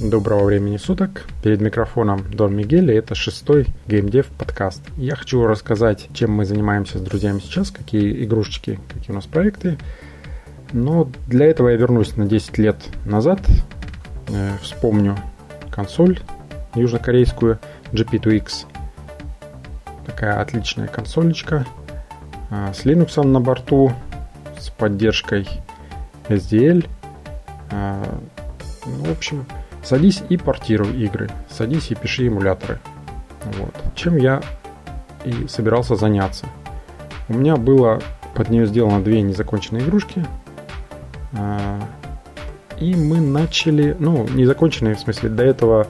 Доброго 0.00 0.44
времени 0.44 0.78
суток. 0.78 1.26
Перед 1.42 1.60
микрофоном 1.60 2.24
Дон 2.32 2.56
Мигель, 2.56 2.90
и 2.90 2.94
это 2.94 3.14
шестой 3.14 3.66
геймдев 3.86 4.28
подкаст. 4.28 4.80
Я 4.96 5.14
хочу 5.14 5.46
рассказать, 5.46 6.08
чем 6.14 6.32
мы 6.32 6.46
занимаемся 6.46 6.96
с 6.96 7.02
друзьями 7.02 7.40
сейчас, 7.40 7.70
какие 7.70 8.24
игрушечки, 8.24 8.80
какие 8.88 9.10
у 9.10 9.14
нас 9.16 9.26
проекты. 9.26 9.76
Но 10.72 11.10
для 11.26 11.44
этого 11.44 11.68
я 11.68 11.76
вернусь 11.76 12.16
на 12.16 12.24
10 12.24 12.56
лет 12.56 12.76
назад, 13.04 13.40
э, 14.28 14.56
вспомню 14.62 15.18
консоль 15.70 16.18
южнокорейскую 16.74 17.58
GP2X. 17.92 18.64
Такая 20.06 20.40
отличная 20.40 20.88
консолечка 20.88 21.66
э, 22.48 22.72
с 22.72 22.86
Linux 22.86 23.22
на 23.22 23.40
борту, 23.40 23.92
с 24.58 24.70
поддержкой 24.70 25.46
SDL. 26.30 26.88
Э, 27.70 28.02
ну, 28.86 29.04
в 29.04 29.10
общем, 29.10 29.44
Садись 29.82 30.22
и 30.28 30.36
портируй 30.36 30.92
игры, 31.02 31.30
садись 31.48 31.90
и 31.90 31.94
пиши 31.94 32.28
эмуляторы. 32.28 32.78
Вот. 33.44 33.74
Чем 33.94 34.16
я 34.16 34.42
и 35.24 35.46
собирался 35.48 35.96
заняться. 35.96 36.46
У 37.28 37.34
меня 37.34 37.56
было 37.56 38.00
под 38.34 38.50
нее 38.50 38.66
сделано 38.66 39.02
две 39.02 39.22
незаконченные 39.22 39.84
игрушки. 39.84 40.24
А, 41.32 41.80
и 42.78 42.94
мы 42.94 43.20
начали, 43.20 43.96
ну, 43.98 44.26
незаконченные, 44.28 44.94
в 44.94 45.00
смысле, 45.00 45.30
до 45.30 45.44
этого 45.44 45.86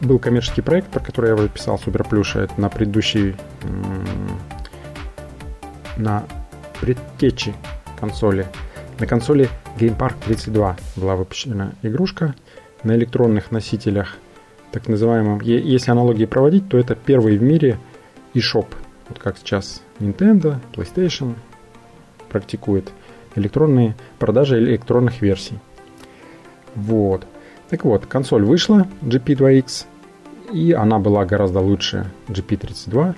был 0.00 0.18
коммерческий 0.18 0.62
проект, 0.62 0.88
про 0.88 1.00
который 1.00 1.30
я 1.30 1.48
писал 1.48 1.78
Супер 1.78 2.04
Плюша, 2.04 2.40
это 2.40 2.60
на 2.60 2.68
предыдущей, 2.68 3.36
на 5.96 6.24
предтечи 6.80 7.54
консоли. 8.00 8.46
На 8.98 9.06
консоли 9.06 9.48
Game 9.78 9.96
Park 9.96 10.14
32 10.26 10.76
была 10.96 11.16
выпущена 11.16 11.72
игрушка– 11.82 12.34
на 12.84 12.94
электронных 12.96 13.50
носителях, 13.50 14.16
так 14.70 14.88
называемом, 14.88 15.40
если 15.40 15.90
аналогии 15.90 16.24
проводить, 16.24 16.68
то 16.68 16.78
это 16.78 16.94
первый 16.94 17.36
в 17.38 17.42
мире 17.42 17.78
eShop, 18.34 18.66
вот 19.08 19.18
как 19.18 19.36
сейчас 19.38 19.82
Nintendo, 19.98 20.56
PlayStation 20.72 21.34
практикует 22.28 22.90
электронные 23.34 23.94
продажи 24.18 24.58
электронных 24.58 25.20
версий. 25.20 25.58
Вот. 26.74 27.26
Так 27.68 27.84
вот, 27.84 28.06
консоль 28.06 28.44
вышла, 28.44 28.86
GP2X, 29.02 29.86
и 30.52 30.72
она 30.72 30.98
была 30.98 31.24
гораздо 31.24 31.60
лучше 31.60 32.10
GP32. 32.28 33.14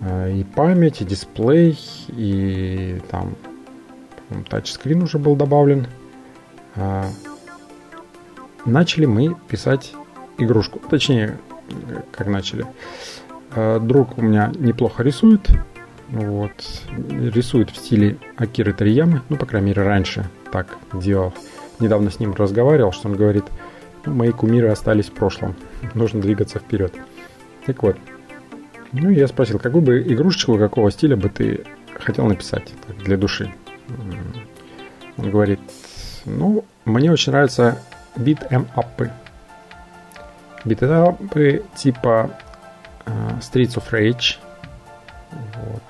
Э, 0.00 0.32
и 0.32 0.44
память, 0.44 1.00
и 1.00 1.04
дисплей, 1.04 1.78
и 2.08 3.00
там 3.10 3.34
тачскрин 4.48 5.02
уже 5.02 5.18
был 5.18 5.36
добавлен. 5.36 5.86
Начали 8.64 9.06
мы 9.06 9.36
писать 9.48 9.92
игрушку. 10.38 10.80
Точнее, 10.90 11.38
как 12.12 12.28
начали. 12.28 12.66
Э, 13.54 13.80
друг 13.80 14.18
у 14.18 14.22
меня 14.22 14.52
неплохо 14.56 15.02
рисует. 15.02 15.48
Вот. 16.08 16.52
Рисует 17.08 17.70
в 17.70 17.76
стиле 17.76 18.18
Акиры 18.36 18.72
Тариямы. 18.72 19.22
Ну, 19.28 19.36
по 19.36 19.46
крайней 19.46 19.68
мере, 19.68 19.82
раньше 19.82 20.28
так 20.52 20.76
делал. 20.92 21.32
Недавно 21.80 22.10
с 22.10 22.20
ним 22.20 22.34
разговаривал, 22.34 22.92
что 22.92 23.08
он 23.08 23.16
говорит, 23.16 23.44
ну, 24.04 24.14
мои 24.14 24.30
кумиры 24.30 24.68
остались 24.68 25.06
в 25.06 25.12
прошлом. 25.12 25.56
Нужно 25.94 26.20
двигаться 26.20 26.58
вперед. 26.58 26.94
Так 27.66 27.82
вот. 27.82 27.96
Ну, 28.92 29.08
я 29.08 29.26
спросил, 29.26 29.58
какую 29.58 29.82
бы 29.82 30.02
игрушечку, 30.02 30.58
какого 30.58 30.90
стиля 30.90 31.16
бы 31.16 31.30
ты 31.30 31.64
хотел 31.94 32.26
написать 32.26 32.74
для 33.04 33.16
души? 33.16 33.52
Он 35.16 35.30
говорит, 35.30 35.60
ну, 36.26 36.64
мне 36.84 37.10
очень 37.10 37.32
нравится 37.32 37.78
битэм-апы. 38.16 39.10
Битэм-апы 40.64 41.64
типа 41.74 42.30
uh, 43.06 43.38
Streets 43.40 43.76
of 43.76 43.90
Rage, 43.90 44.38
вот, 45.30 45.82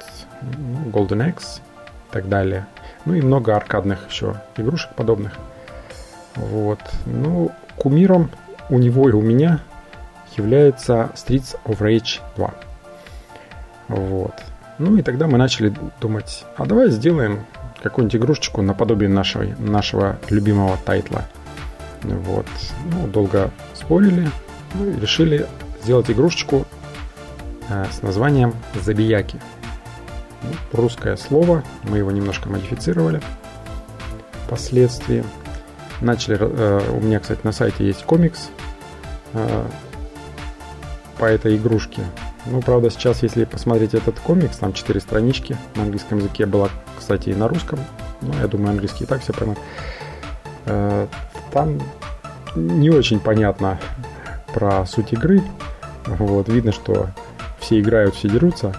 ну, 0.43 0.91
Golden 0.91 1.29
Axe 1.29 1.61
и 2.09 2.13
так 2.13 2.29
далее. 2.29 2.67
Ну 3.05 3.15
и 3.15 3.21
много 3.21 3.57
аркадных 3.57 4.09
еще 4.09 4.37
игрушек 4.57 4.95
подобных. 4.95 5.33
Вот. 6.37 6.81
Ну, 7.05 7.51
кумиром 7.77 8.31
у 8.69 8.79
него 8.79 9.09
и 9.09 9.13
у 9.13 9.21
меня 9.21 9.61
является 10.37 11.11
Streets 11.15 11.57
of 11.65 11.79
Rage 11.81 12.21
2. 12.37 12.55
Вот. 13.89 14.35
Ну 14.79 14.97
и 14.97 15.03
тогда 15.03 15.27
мы 15.27 15.37
начали 15.37 15.75
думать, 16.01 16.45
а 16.57 16.65
давай 16.65 16.89
сделаем 16.91 17.45
какую-нибудь 17.83 18.17
игрушечку 18.17 18.63
наподобие 18.63 19.11
нашего, 19.11 19.45
нашего 19.59 20.19
любимого 20.31 20.79
тайтла– 20.85 21.25
вот. 22.05 22.47
Ну, 22.93 23.07
долго 23.07 23.51
спорили 23.75 24.31
ну, 24.75 24.91
и 24.91 25.01
решили 25.01 25.47
сделать 25.83 26.11
игрушечку 26.11 26.67
э, 27.69 27.85
с 27.91 28.03
названием 28.03 28.55
«Забияки». 28.75 29.41
Ну, 30.43 30.51
русское 30.73 31.17
слово, 31.17 31.63
мы 31.85 31.99
его 31.99 32.11
немножко 32.11 32.49
модифицировали 32.49 33.21
впоследствии. 34.47 35.25
Начали, 36.01 36.37
э, 36.41 36.91
у 36.91 37.01
меня, 37.01 37.21
кстати, 37.21 37.41
на 37.45 37.53
сайте 37.53 37.87
есть 37.87 38.05
комикс 38.05 38.51
э, 39.35 39.65
по 41.19 41.27
этой 41.27 41.57
игрушке. 41.57 42.03
Ну, 42.47 42.61
правда, 42.61 42.91
сейчас, 42.91 43.23
если 43.23 43.45
посмотреть 43.45 43.95
этот 43.95 44.19
комикс, 44.19 44.57
там 44.57 44.73
4 44.73 45.01
странички 45.01 45.57
на 45.77 45.85
английском 45.85 46.19
языке, 46.19 46.45
было, 46.47 46.71
кстати, 46.99 47.29
и 47.31 47.35
на 47.35 47.47
русском. 47.47 47.79
Ну, 48.21 48.33
я 48.41 48.49
думаю, 48.49 48.71
английский 48.71 49.05
и 49.05 49.07
так 49.07 49.23
все 49.23 49.33
поймут. 49.33 49.59
Э, 51.53 51.55
там 51.55 51.79
не 52.55 52.91
очень 52.91 53.21
понятно 53.21 53.79
про 54.53 54.85
суть 54.87 55.13
игры. 55.13 55.43
Вот, 56.07 56.49
видно, 56.49 56.73
что 56.73 57.09
все 57.59 57.81
играют, 57.81 58.15
все 58.15 58.29
дерутся. 58.29 58.75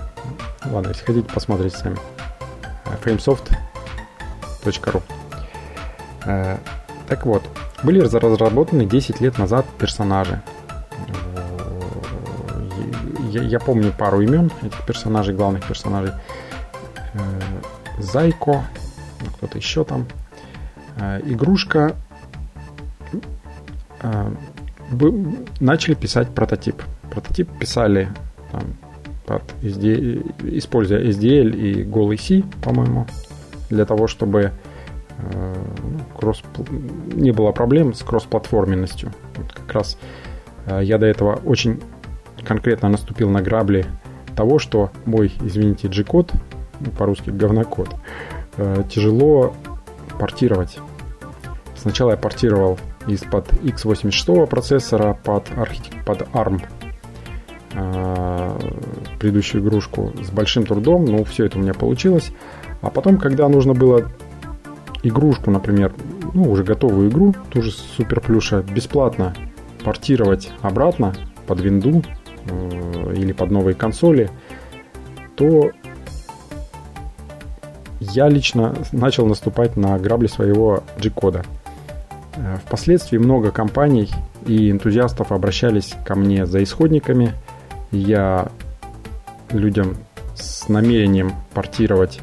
Ладно, 0.65 0.89
если 0.89 1.05
хотите, 1.05 1.31
посмотрите 1.33 1.77
сами. 1.77 1.97
framesoft.ru 3.03 5.01
э, 6.25 6.57
Так 7.07 7.25
вот, 7.25 7.43
были 7.83 7.99
разработаны 7.99 8.85
10 8.85 9.21
лет 9.21 9.37
назад 9.37 9.65
персонажи. 9.77 10.41
Я, 13.29 13.41
я 13.41 13.59
помню 13.59 13.91
пару 13.91 14.21
имен 14.21 14.51
этих 14.61 14.85
персонажей, 14.85 15.33
главных 15.33 15.67
персонажей. 15.67 16.13
Э, 17.13 17.19
Зайко, 17.97 18.63
кто-то 19.37 19.57
еще 19.57 19.83
там. 19.83 20.07
Э, 20.97 21.19
игрушка 21.23 21.95
э, 22.09 22.12
начали 25.59 25.93
писать 25.93 26.29
прототип. 26.29 26.81
Прототип 27.11 27.49
писали 27.59 28.09
там, 28.51 28.61
под 29.25 29.43
SD, 29.61 30.57
используя 30.57 31.03
SDL 31.03 31.55
и 31.55 31.83
голый 31.83 32.17
C, 32.17 32.43
по-моему, 32.63 33.07
для 33.69 33.85
того, 33.85 34.07
чтобы 34.07 34.51
э, 35.17 35.55
кросс, 36.17 36.43
не 37.13 37.31
было 37.31 37.51
проблем 37.51 37.93
с 37.93 38.03
кроссплатформенностью. 38.03 39.11
Вот 39.35 39.53
как 39.53 39.73
раз 39.73 39.97
э, 40.65 40.81
я 40.83 40.97
до 40.97 41.05
этого 41.05 41.39
очень 41.45 41.81
конкретно 42.45 42.89
наступил 42.89 43.29
на 43.29 43.41
грабли 43.41 43.85
того, 44.35 44.59
что 44.59 44.91
мой, 45.05 45.31
извините, 45.41 45.87
G-код, 45.87 46.31
ну, 46.79 46.91
по-русски 46.91 47.29
говнокод, 47.29 47.89
э, 48.57 48.83
тяжело 48.89 49.53
портировать. 50.19 50.79
Сначала 51.75 52.11
я 52.11 52.17
портировал 52.17 52.77
из-под 53.07 53.51
x86 53.53 54.47
процессора 54.47 55.17
под, 55.23 55.49
архитек... 55.57 56.03
под 56.05 56.21
ARM 56.33 56.61
э, 57.73 58.59
предыдущую 59.19 59.63
игрушку 59.63 60.13
с 60.21 60.29
большим 60.29 60.65
трудом, 60.65 61.05
но 61.05 61.23
все 61.23 61.45
это 61.45 61.57
у 61.57 61.61
меня 61.61 61.73
получилось. 61.73 62.31
А 62.81 62.89
потом, 62.89 63.17
когда 63.17 63.47
нужно 63.47 63.73
было 63.73 64.11
игрушку, 65.03 65.51
например, 65.51 65.93
ну, 66.33 66.49
уже 66.49 66.63
готовую 66.63 67.09
игру, 67.09 67.33
ту 67.49 67.61
же 67.61 67.71
супер 67.71 68.21
плюша, 68.21 68.61
бесплатно 68.61 69.33
портировать 69.83 70.51
обратно 70.61 71.13
под 71.45 71.59
винду 71.59 72.03
э, 72.45 73.13
или 73.15 73.33
под 73.33 73.51
новые 73.51 73.75
консоли, 73.75 74.29
то 75.35 75.71
я 77.99 78.27
лично 78.27 78.75
начал 78.91 79.25
наступать 79.25 79.77
на 79.77 79.97
грабли 79.97 80.27
своего 80.27 80.83
G-кода. 81.01 81.43
Э, 82.35 82.57
впоследствии 82.65 83.17
много 83.17 83.51
компаний 83.51 84.09
и 84.45 84.71
энтузиастов 84.71 85.31
обращались 85.31 85.95
ко 86.05 86.15
мне 86.15 86.45
за 86.45 86.63
исходниками. 86.63 87.33
Я 87.91 88.49
людям 89.51 89.97
с 90.35 90.67
намерением 90.67 91.33
портировать 91.53 92.21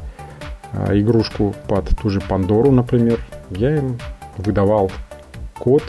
э, 0.73 0.99
игрушку 0.99 1.55
под 1.67 1.89
ту 1.97 2.09
же 2.09 2.19
Пандору, 2.19 2.71
например, 2.71 3.19
я 3.51 3.77
им 3.77 3.97
выдавал 4.37 4.91
код, 5.57 5.83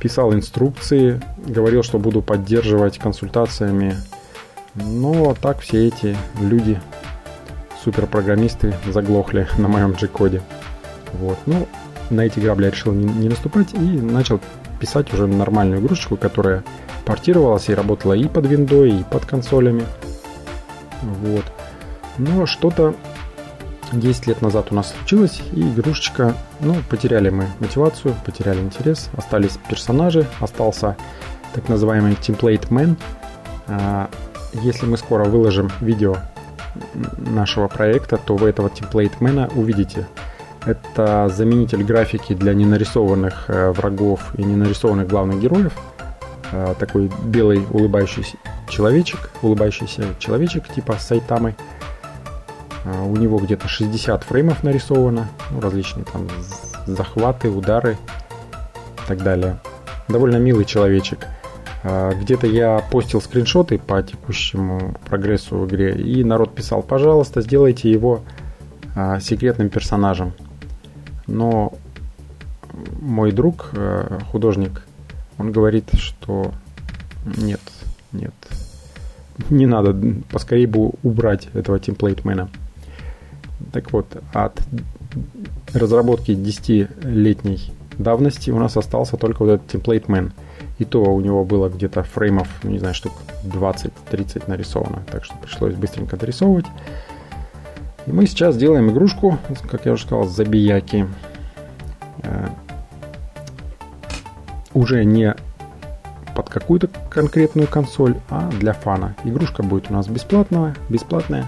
писал 0.00 0.32
инструкции, 0.34 1.20
говорил, 1.46 1.82
что 1.82 1.98
буду 1.98 2.22
поддерживать 2.22 2.98
консультациями. 2.98 3.94
Но 4.74 5.34
так 5.34 5.60
все 5.60 5.88
эти 5.88 6.16
люди, 6.40 6.80
суперпрограммисты, 7.82 8.74
заглохли 8.88 9.48
на 9.58 9.68
моем 9.68 9.92
G-коде. 9.92 10.42
Вот. 11.12 11.38
Ну, 11.46 11.66
на 12.10 12.22
эти 12.22 12.40
грабли 12.40 12.64
я 12.66 12.70
решил 12.70 12.92
не, 12.92 13.04
не 13.04 13.28
наступать 13.28 13.74
и 13.74 13.78
начал 13.78 14.40
писать 14.78 15.12
уже 15.12 15.26
нормальную 15.26 15.80
игрушечку, 15.80 16.16
которая 16.16 16.64
портировалась 17.04 17.68
и 17.68 17.74
работала 17.74 18.14
и 18.14 18.26
под 18.28 18.46
виндой, 18.46 18.90
и 19.00 19.04
под 19.04 19.24
консолями. 19.26 19.84
Вот. 21.02 21.44
Но 22.18 22.46
что-то 22.46 22.94
10 23.92 24.26
лет 24.26 24.42
назад 24.42 24.68
у 24.70 24.74
нас 24.74 24.94
случилось, 24.96 25.42
и 25.52 25.60
игрушечка, 25.60 26.34
ну, 26.60 26.76
потеряли 26.88 27.30
мы 27.30 27.46
мотивацию, 27.58 28.14
потеряли 28.24 28.60
интерес, 28.60 29.10
остались 29.16 29.58
персонажи, 29.68 30.26
остался 30.40 30.96
так 31.54 31.68
называемый 31.68 32.12
template 32.12 32.68
man. 32.68 32.96
А, 33.66 34.08
если 34.52 34.86
мы 34.86 34.96
скоро 34.96 35.24
выложим 35.24 35.70
видео 35.80 36.16
нашего 37.16 37.68
проекта, 37.68 38.16
то 38.16 38.36
вы 38.36 38.48
этого 38.50 38.68
template 38.68 39.18
man 39.20 39.52
увидите. 39.56 40.06
Это 40.66 41.28
заменитель 41.28 41.82
графики 41.82 42.34
для 42.34 42.52
ненарисованных 42.52 43.44
э, 43.48 43.70
врагов 43.70 44.32
и 44.36 44.42
ненарисованных 44.42 45.08
главных 45.08 45.40
героев. 45.40 45.72
А, 46.52 46.74
такой 46.74 47.10
белый 47.24 47.64
улыбающийся 47.70 48.36
человечек, 48.68 49.30
улыбающийся 49.42 50.02
человечек 50.18 50.68
типа 50.68 50.96
Сайтамы. 50.98 51.54
А, 52.84 53.04
у 53.04 53.16
него 53.16 53.38
где-то 53.38 53.68
60 53.68 54.24
фреймов 54.24 54.62
нарисовано, 54.62 55.28
ну, 55.50 55.60
различные 55.60 56.04
там 56.04 56.28
захваты, 56.86 57.48
удары 57.50 57.96
и 59.04 59.08
так 59.08 59.22
далее. 59.22 59.60
Довольно 60.08 60.36
милый 60.36 60.64
человечек. 60.64 61.26
Где-то 61.82 62.46
я 62.46 62.84
постил 62.90 63.22
скриншоты 63.22 63.78
по 63.78 64.02
текущему 64.02 64.96
прогрессу 65.08 65.56
в 65.56 65.66
игре, 65.66 65.94
и 65.94 66.22
народ 66.24 66.54
писал, 66.54 66.82
пожалуйста, 66.82 67.40
сделайте 67.40 67.90
его 67.90 68.20
секретным 69.20 69.70
персонажем. 69.70 70.34
Но 71.30 71.72
мой 73.00 73.32
друг, 73.32 73.70
э, 73.72 74.18
художник, 74.30 74.86
он 75.38 75.52
говорит, 75.52 75.88
что 75.94 76.52
нет, 77.24 77.60
нет, 78.12 78.34
не 79.48 79.66
надо, 79.66 79.96
поскорее 80.30 80.66
бы 80.66 80.92
убрать 81.02 81.48
этого 81.54 81.78
темплейтмена. 81.78 82.50
Так 83.72 83.92
вот, 83.92 84.06
от 84.32 84.60
разработки 85.72 86.32
10-летней 86.32 87.72
давности 87.98 88.50
у 88.50 88.58
нас 88.58 88.76
остался 88.76 89.16
только 89.16 89.44
вот 89.44 89.50
этот 89.52 89.74
template 89.74 90.32
И 90.78 90.84
то 90.84 91.02
у 91.02 91.20
него 91.20 91.44
было 91.44 91.68
где-то 91.68 92.02
фреймов, 92.02 92.48
не 92.64 92.78
знаю, 92.78 92.94
штук 92.94 93.12
20-30 93.44 94.44
нарисовано. 94.46 95.02
Так 95.10 95.24
что 95.24 95.36
пришлось 95.36 95.74
быстренько 95.74 96.16
дорисовывать. 96.16 96.66
И 98.06 98.12
мы 98.12 98.26
сейчас 98.26 98.56
делаем 98.56 98.90
игрушку, 98.90 99.38
как 99.70 99.86
я 99.86 99.92
уже 99.92 100.04
сказал, 100.04 100.24
забияки. 100.24 101.06
Э, 102.22 102.48
уже 104.72 105.04
не 105.04 105.34
под 106.34 106.48
какую-то 106.48 106.88
конкретную 107.10 107.68
консоль, 107.68 108.16
а 108.30 108.48
для 108.50 108.72
фана. 108.72 109.16
Игрушка 109.24 109.62
будет 109.62 109.90
у 109.90 109.94
нас 109.94 110.06
бесплатная, 110.06 110.74
бесплатная 110.88 111.46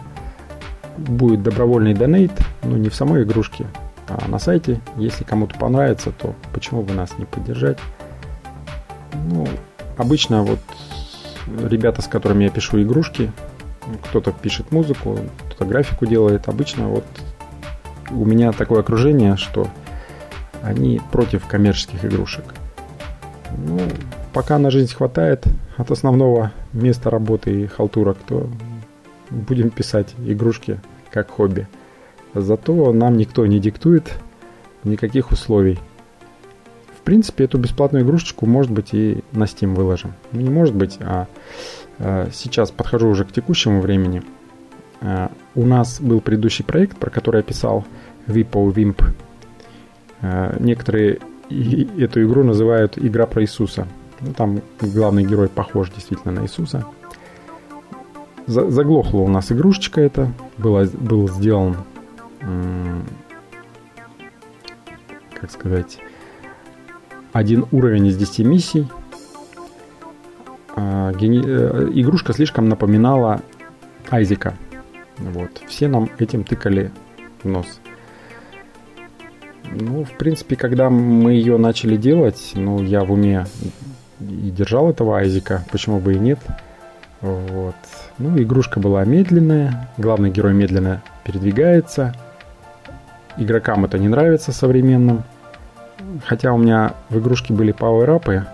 будет 0.97 1.43
добровольный 1.43 1.95
донейт, 1.95 2.33
но 2.63 2.77
не 2.77 2.89
в 2.89 2.95
самой 2.95 3.23
игрушке, 3.23 3.67
а 4.09 4.29
на 4.29 4.39
сайте. 4.39 4.81
Если 4.97 5.25
кому-то 5.25 5.59
понравится, 5.59 6.11
то 6.13 6.35
почему 6.53 6.83
бы 6.83 6.95
нас 6.95 7.17
не 7.19 7.25
поддержать? 7.25 7.79
Ну, 9.31 9.47
обычно 9.97 10.43
вот 10.43 10.61
ребята, 11.69 12.03
с 12.03 12.07
которыми 12.07 12.45
я 12.45 12.51
пишу 12.51 12.83
игрушки, 12.83 13.33
кто-то 14.05 14.33
пишет 14.33 14.71
музыку, 14.71 15.19
кто-то 15.63 15.69
графику 15.69 16.07
делает. 16.07 16.49
Обычно 16.49 16.89
вот 16.89 17.05
у 18.11 18.25
меня 18.25 18.53
такое 18.53 18.81
окружение, 18.81 19.37
что 19.37 19.69
они 20.63 21.01
против 21.11 21.47
коммерческих 21.47 22.05
игрушек. 22.05 22.45
Ну, 23.57 23.81
пока 24.33 24.59
на 24.59 24.71
жизнь 24.71 24.95
хватает 24.95 25.45
от 25.77 25.91
основного 25.91 26.53
места 26.73 27.11
работы 27.11 27.63
и 27.63 27.67
халтурок, 27.67 28.19
то 28.27 28.49
будем 29.31 29.71
писать 29.71 30.15
игрушки 30.27 30.81
как 31.11 31.31
хобби. 31.31 31.67
Зато 32.35 32.93
нам 32.93 33.17
никто 33.17 33.47
не 33.47 33.61
диктует 33.61 34.13
никаких 34.85 35.31
условий. 35.31 35.79
В 36.97 37.05
принципе, 37.05 37.45
эту 37.45 37.59
бесплатную 37.59 38.05
игрушечку, 38.05 38.47
может 38.47 38.71
быть, 38.71 38.95
и 38.95 39.23
на 39.33 39.45
Steam 39.45 39.75
выложим. 39.75 40.15
Не 40.33 40.51
может 40.51 40.75
быть, 40.75 40.99
а 41.01 41.27
э, 41.99 42.29
сейчас 42.33 42.71
подхожу 42.71 43.09
уже 43.09 43.25
к 43.25 43.33
текущему 43.33 43.81
времени. 43.81 44.23
Э, 45.03 45.29
у 45.55 45.67
нас 45.67 46.01
был 46.01 46.21
предыдущий 46.21 46.65
проект, 46.65 46.97
про 46.97 47.11
который 47.11 47.39
я 47.39 47.43
писал, 47.43 47.85
Vipo 48.27 48.73
Wimp. 48.73 49.05
Э, 50.23 50.57
некоторые 50.59 51.19
эту 51.51 52.25
игру 52.25 52.45
называют 52.45 52.97
«Игра 52.97 53.27
про 53.27 53.43
Иисуса». 53.43 53.87
Ну, 54.21 54.33
там 54.33 54.63
главный 54.81 55.25
герой 55.25 55.49
похож 55.49 55.91
действительно 55.91 56.33
на 56.33 56.45
Иисуса– 56.45 56.87
заглохла 58.47 59.21
у 59.21 59.29
нас 59.29 59.53
игрушечка 59.53 60.01
эта. 60.01 60.33
Была, 60.59 60.85
был 60.85 61.29
сделан, 61.29 61.77
как 65.41 65.51
сказать, 65.51 65.99
один 67.33 67.67
уровень 67.73 68.07
из 68.07 68.17
10 68.17 68.47
миссий. 68.47 68.89
А. 70.75 71.13
Э, 71.13 71.91
игрушка 71.93 72.33
слишком 72.33 72.69
напоминала 72.69 73.41
Айзека. 74.11 74.55
Вот. 75.19 75.51
Все 75.69 75.89
нам 75.89 76.09
этим 76.19 76.45
тыкали 76.45 76.91
нос. 77.45 77.81
Ну, 79.71 80.05
в 80.05 80.13
принципе, 80.13 80.57
когда 80.57 80.91
мы 80.91 81.33
ее 81.33 81.57
начали 81.57 81.97
делать, 81.97 82.53
ну, 82.55 82.83
я 82.83 83.05
в 83.05 83.13
уме 83.13 83.47
и 84.21 84.51
держал 84.51 84.91
этого 84.91 85.19
Айзека, 85.19 85.65
почему 85.71 85.99
бы 85.99 86.15
и 86.15 86.19
нет. 86.19 86.39
Вот. 87.21 87.75
Ну, 88.19 88.41
игрушка 88.41 88.81
была 88.81 89.05
медленная, 89.05 89.89
главный 89.97 90.31
герой 90.31 90.53
медленно 90.55 91.03
передвигается. 91.25 92.15
Игрокам 93.37 93.85
это 93.85 93.99
не 93.99 94.09
нравится 94.09 94.53
современным. 94.53 95.23
Хотя 96.27 96.53
у 96.53 96.59
меня 96.59 96.95
в 97.09 97.19
игрушке 97.19 97.55
были 97.55 97.73
пауэрапы, 97.73 98.45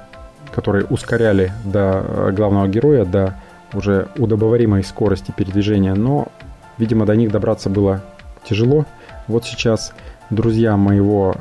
которые 0.54 0.84
ускоряли 0.84 1.52
до 1.64 2.30
главного 2.32 2.68
героя, 2.68 3.04
до 3.04 3.34
уже 3.72 4.08
удобоваримой 4.16 4.84
скорости 4.84 5.32
передвижения, 5.36 5.94
но, 5.94 6.28
видимо, 6.78 7.06
до 7.06 7.14
них 7.16 7.30
добраться 7.30 7.70
было 7.70 8.02
тяжело. 8.44 8.86
Вот 9.26 9.44
сейчас 9.44 9.92
друзья 10.30 10.76
моего 10.76 11.34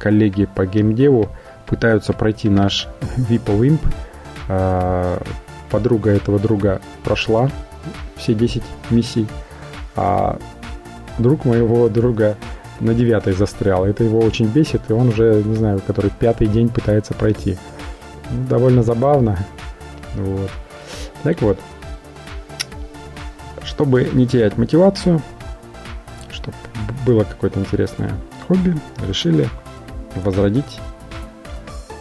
коллеги 0.00 0.46
по 0.46 0.66
геймдеву 0.66 1.28
пытаются 1.66 2.12
пройти 2.12 2.48
наш 2.48 2.88
Vipo 3.16 3.58
Wimp 3.58 3.80
а, 4.48 5.22
подруга 5.70 6.10
этого 6.10 6.38
друга 6.38 6.80
прошла 7.02 7.50
все 8.16 8.34
10 8.34 8.62
миссий, 8.90 9.26
а 9.96 10.38
друг 11.18 11.44
моего 11.44 11.88
друга 11.88 12.36
на 12.80 12.94
девятой 12.94 13.32
застрял. 13.32 13.84
Это 13.84 14.04
его 14.04 14.18
очень 14.18 14.46
бесит, 14.46 14.82
и 14.88 14.92
он 14.92 15.08
уже, 15.08 15.42
не 15.44 15.56
знаю, 15.56 15.80
который 15.86 16.10
пятый 16.10 16.46
день 16.46 16.68
пытается 16.68 17.14
пройти. 17.14 17.56
Довольно 18.48 18.82
забавно. 18.82 19.38
Вот. 20.14 20.50
Так 21.22 21.42
вот, 21.42 21.58
чтобы 23.74 24.08
не 24.12 24.24
терять 24.24 24.56
мотивацию, 24.56 25.20
чтобы 26.30 26.56
было 27.04 27.24
какое-то 27.24 27.58
интересное 27.58 28.12
хобби, 28.46 28.76
решили 29.08 29.48
возродить 30.14 30.80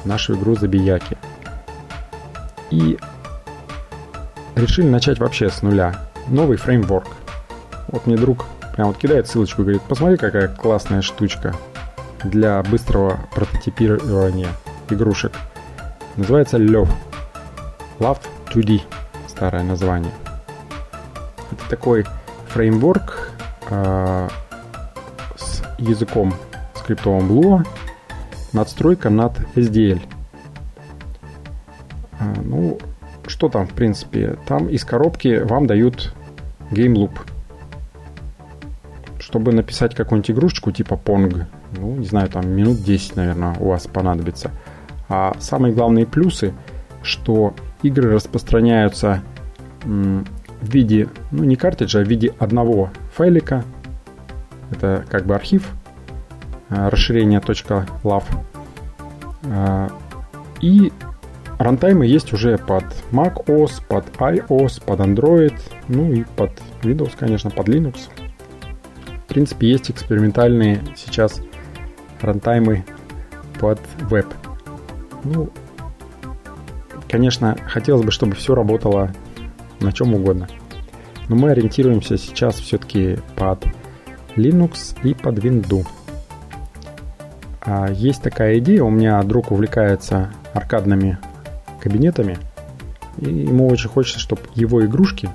нашу 0.05 0.35
игру 0.35 0.55
Забияки. 0.55 1.17
И 2.69 2.99
решили 4.55 4.87
начать 4.87 5.17
вообще 5.17 5.49
с 5.49 5.63
нуля. 5.63 5.95
Новый 6.27 6.57
фреймворк. 6.57 7.07
Вот 7.87 8.05
мне 8.05 8.17
друг 8.17 8.45
прям 8.75 8.89
вот 8.89 8.97
кидает 8.97 9.27
ссылочку 9.27 9.63
говорит, 9.63 9.81
посмотри, 9.81 10.17
какая 10.17 10.47
классная 10.49 11.01
штучка 11.01 11.55
для 12.23 12.61
быстрого 12.61 13.19
прототипирования 13.33 14.49
игрушек. 14.89 15.33
Называется 16.17 16.57
Love. 16.57 16.89
Love 17.97 18.19
2D. 18.53 18.81
Старое 19.27 19.63
название. 19.63 20.11
Такой 21.69 22.05
фреймворк 22.47 23.31
э, 23.69 24.29
с 25.35 25.63
языком 25.77 26.33
скриптовым 26.75 27.31
Lua, 27.31 27.67
надстройка 28.51 29.09
над 29.09 29.39
SDL. 29.55 30.01
А, 32.19 32.33
ну, 32.43 32.77
что 33.27 33.49
там, 33.49 33.67
в 33.67 33.73
принципе? 33.73 34.37
Там 34.45 34.67
из 34.67 34.83
коробки 34.85 35.41
вам 35.43 35.67
дают 35.67 36.13
Game 36.71 36.95
Loop. 36.95 37.11
Чтобы 39.19 39.53
написать 39.53 39.95
какую-нибудь 39.95 40.31
игрушечку 40.31 40.71
типа 40.71 40.99
Pong, 41.03 41.45
ну, 41.77 41.95
не 41.95 42.05
знаю, 42.05 42.29
там 42.29 42.49
минут 42.49 42.83
10, 42.83 43.15
наверное, 43.15 43.55
у 43.59 43.69
вас 43.69 43.87
понадобится. 43.87 44.51
А 45.09 45.33
самые 45.39 45.73
главные 45.73 46.05
плюсы, 46.05 46.53
что 47.01 47.53
игры 47.81 48.11
распространяются 48.11 49.21
в 50.63 50.73
виде, 50.73 51.09
ну, 51.31 51.43
не 51.43 51.55
картриджа, 51.55 51.99
а 51.99 52.03
в 52.03 52.07
виде 52.07 52.33
одного 52.39 52.89
файлика. 53.13 53.63
Это 54.71 55.05
как 55.09 55.25
бы 55.25 55.35
архив, 55.35 55.69
а, 56.69 56.89
расширение 56.89 57.39
.lav. 57.39 58.23
А, 59.45 59.91
И 60.61 60.93
рантаймы 61.59 62.05
есть 62.05 62.31
уже 62.31 62.57
под 62.57 62.85
macOS, 63.11 63.81
под 63.87 64.05
iOS, 64.17 64.81
под 64.83 64.99
Android, 65.01 65.59
ну 65.89 66.11
и 66.11 66.23
под 66.23 66.51
Windows, 66.81 67.11
конечно, 67.19 67.49
под 67.49 67.67
Linux. 67.67 68.09
В 69.25 69.27
принципе, 69.27 69.69
есть 69.69 69.91
экспериментальные 69.91 70.79
сейчас 70.95 71.41
рантаймы 72.21 72.85
под 73.59 73.79
веб. 74.09 74.27
Ну, 75.23 75.49
конечно, 77.09 77.57
хотелось 77.67 78.05
бы, 78.05 78.11
чтобы 78.11 78.35
все 78.35 78.55
работало 78.55 79.11
на 79.83 79.93
чем 79.93 80.13
угодно. 80.13 80.47
Но 81.29 81.35
мы 81.35 81.51
ориентируемся 81.51 82.17
сейчас 82.17 82.55
все-таки 82.55 83.19
под 83.35 83.65
Linux 84.35 84.97
и 85.03 85.13
под 85.13 85.37
Windows. 85.39 85.87
А 87.61 87.89
есть 87.89 88.21
такая 88.21 88.57
идея, 88.59 88.83
у 88.83 88.89
меня 88.89 89.21
друг 89.23 89.51
увлекается 89.51 90.31
аркадными 90.53 91.17
кабинетами, 91.79 92.37
и 93.19 93.25
ему 93.25 93.67
очень 93.67 93.89
хочется, 93.89 94.19
чтобы 94.19 94.41
его 94.55 94.85
игрушки 94.85 95.29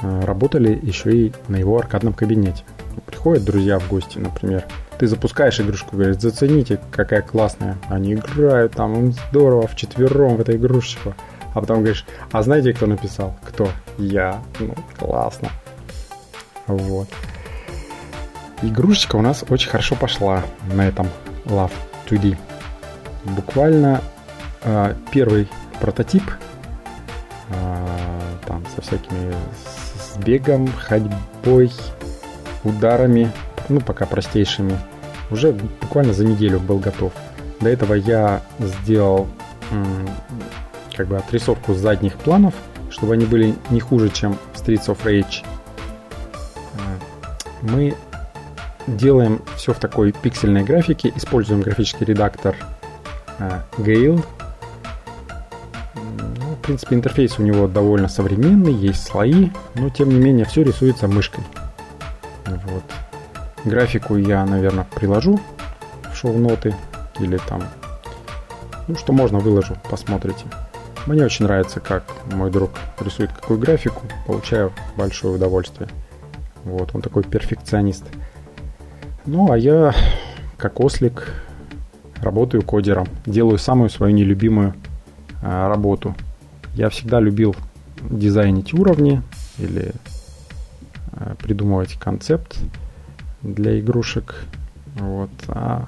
а, 0.00 0.20
работали 0.22 0.78
еще 0.80 1.12
и 1.12 1.32
на 1.48 1.56
его 1.56 1.78
аркадном 1.78 2.12
кабинете. 2.12 2.64
Приходят 3.06 3.44
друзья 3.44 3.78
в 3.78 3.88
гости, 3.88 4.18
например, 4.18 4.64
ты 4.98 5.08
запускаешь 5.08 5.60
игрушку, 5.60 5.96
говоришь, 5.96 6.20
зацените, 6.20 6.78
какая 6.92 7.22
классная. 7.22 7.76
Они 7.88 8.14
играют 8.14 8.74
там, 8.74 8.94
им 8.94 9.12
здорово, 9.12 9.66
в 9.66 9.74
четвером 9.74 10.36
в 10.36 10.40
этой 10.40 10.54
игрушечку. 10.54 11.14
А 11.54 11.60
потом 11.60 11.78
говоришь, 11.78 12.06
а 12.30 12.42
знаете, 12.42 12.72
кто 12.72 12.86
написал? 12.86 13.36
Кто? 13.44 13.68
Я. 13.98 14.42
Ну, 14.58 14.74
классно. 14.98 15.50
Вот. 16.66 17.08
Игрушечка 18.62 19.16
у 19.16 19.22
нас 19.22 19.44
очень 19.48 19.70
хорошо 19.70 19.96
пошла 19.96 20.42
на 20.72 20.86
этом 20.86 21.08
Love 21.44 21.72
2D. 22.08 22.36
Буквально 23.24 24.00
э, 24.62 24.94
первый 25.10 25.48
прототип 25.80 26.22
э, 27.48 27.86
там 28.46 28.64
со 28.74 28.82
всякими 28.82 29.34
с 30.12 30.16
бегом, 30.18 30.68
ходьбой, 30.68 31.72
ударами, 32.64 33.30
ну 33.68 33.80
пока 33.80 34.06
простейшими, 34.06 34.78
уже 35.30 35.52
буквально 35.52 36.12
за 36.12 36.24
неделю 36.24 36.60
был 36.60 36.78
готов. 36.78 37.12
До 37.60 37.68
этого 37.68 37.94
я 37.94 38.42
сделал 38.58 39.28
как 41.02 41.08
бы 41.08 41.16
отрисовку 41.16 41.74
задних 41.74 42.14
планов, 42.14 42.54
чтобы 42.88 43.14
они 43.14 43.26
были 43.26 43.56
не 43.70 43.80
хуже, 43.80 44.08
чем 44.08 44.38
в 44.52 44.56
Streets 44.56 44.86
of 44.86 44.98
Rage. 45.04 45.44
Э, 46.74 46.78
мы 47.62 47.96
делаем 48.86 49.42
все 49.56 49.72
в 49.72 49.80
такой 49.80 50.12
пиксельной 50.12 50.62
графике, 50.62 51.12
используем 51.16 51.60
графический 51.60 52.06
редактор 52.06 52.54
э, 53.40 53.62
Gale. 53.78 54.24
Ну, 55.96 56.54
в 56.54 56.60
принципе, 56.62 56.94
интерфейс 56.94 57.36
у 57.40 57.42
него 57.42 57.66
довольно 57.66 58.06
современный, 58.06 58.72
есть 58.72 59.04
слои, 59.04 59.50
но 59.74 59.90
тем 59.90 60.08
не 60.08 60.20
менее 60.20 60.44
все 60.44 60.62
рисуется 60.62 61.08
мышкой. 61.08 61.42
Вот. 62.46 62.84
Графику 63.64 64.14
я, 64.14 64.46
наверное, 64.46 64.86
приложу 64.94 65.40
в 66.12 66.16
шоу-ноты 66.16 66.76
или 67.18 67.38
там, 67.48 67.64
ну, 68.86 68.94
что 68.94 69.12
можно, 69.12 69.40
выложу, 69.40 69.76
посмотрите. 69.90 70.46
Мне 71.06 71.24
очень 71.24 71.46
нравится, 71.46 71.80
как 71.80 72.04
мой 72.32 72.50
друг 72.50 72.70
рисует 73.00 73.32
какую 73.32 73.58
графику, 73.58 74.02
получаю 74.26 74.72
большое 74.96 75.34
удовольствие. 75.34 75.88
Вот, 76.64 76.94
он 76.94 77.02
такой 77.02 77.24
перфекционист. 77.24 78.04
Ну, 79.26 79.50
а 79.50 79.58
я, 79.58 79.94
как 80.56 80.78
ослик, 80.78 81.42
работаю 82.20 82.62
кодером. 82.62 83.08
Делаю 83.26 83.58
самую 83.58 83.90
свою 83.90 84.14
нелюбимую 84.14 84.74
а, 85.42 85.68
работу. 85.68 86.14
Я 86.74 86.88
всегда 86.88 87.18
любил 87.18 87.56
дизайнить 88.00 88.72
уровни 88.72 89.22
или 89.58 89.92
а, 91.12 91.34
придумывать 91.34 91.94
концепт 91.94 92.58
для 93.42 93.78
игрушек. 93.80 94.44
Вот. 94.94 95.30
А 95.48 95.84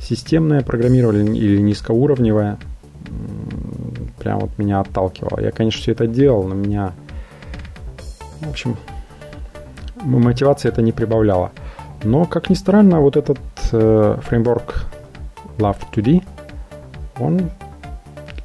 системное 0.00 0.62
программирование 0.62 1.36
или 1.36 1.60
низкоуровневое 1.60 2.58
прям 4.22 4.38
вот 4.38 4.56
меня 4.58 4.80
отталкивало. 4.80 5.40
Я, 5.40 5.50
конечно, 5.50 5.80
все 5.80 5.92
это 5.92 6.06
делал, 6.06 6.44
но 6.44 6.54
меня... 6.54 6.92
В 8.40 8.50
общем, 8.50 8.76
мотивация 10.02 10.70
это 10.70 10.82
не 10.82 10.92
прибавляла. 10.92 11.52
Но, 12.04 12.24
как 12.24 12.50
ни 12.50 12.54
странно, 12.54 13.00
вот 13.00 13.16
этот 13.16 13.38
э, 13.72 14.16
фреймворк 14.22 14.86
Love 15.58 15.78
2D, 15.92 16.24
он 17.18 17.50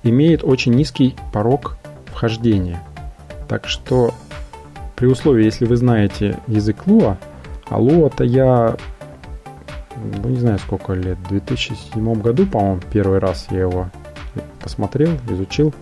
имеет 0.03 0.43
очень 0.43 0.74
низкий 0.74 1.15
порог 1.34 1.77
вхождения. 2.05 2.79
Так 3.48 3.67
что 3.67 4.13
при 4.96 5.07
условии, 5.07 5.46
если 5.46 5.65
вы 5.65 5.77
знаете 5.77 6.39
язык 6.48 6.84
Lua, 6.86 7.17
а 7.69 7.79
Lua-то 7.79 8.24
я, 8.24 8.75
ну 9.96 10.29
не 10.29 10.38
знаю 10.38 10.60
сколько 10.60 10.93
лет, 10.93 11.17
в 11.17 11.29
2007 11.29 12.13
году, 12.22 12.46
по-моему, 12.46 12.81
первый 12.91 13.19
раз 13.19 13.48
я 13.50 13.62
его 13.62 13.88
посмотрел, 14.67 15.12
изучил. 15.29 15.74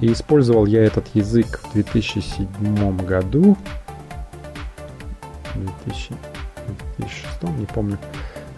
И 0.00 0.12
использовал 0.12 0.64
я 0.64 0.84
этот 0.84 1.08
язык 1.12 1.60
в 1.64 1.72
2007 1.72 2.96
году. 3.04 3.56
2000, 5.56 6.14
2006, 6.98 7.58
не 7.58 7.66
помню. 7.66 7.98